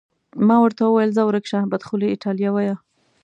ما 0.47 0.55
ورته 0.61 0.81
وویل: 0.85 1.11
ځه 1.17 1.23
ورک 1.25 1.45
شه، 1.51 1.59
بدخولې 1.71 2.07
ایټالویه. 2.09 2.75